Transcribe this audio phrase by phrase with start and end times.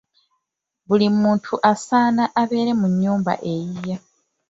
[0.87, 3.95] Buli muntu asaana abeere mu nnyumba eyiye.